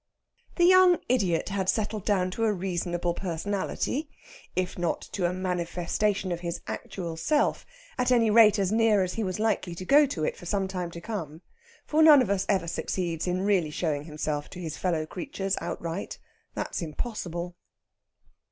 [0.55, 4.09] The young idiot had settled down to a reasonable personality;
[4.55, 7.67] if not to a manifestation of his actual self,
[7.99, 10.67] at any rate as near as he was likely to go to it for some
[10.67, 11.43] time to come;
[11.85, 16.17] for none of us ever succeeds in really showing himself to his fellow creatures outright.
[16.55, 17.55] That's impossible.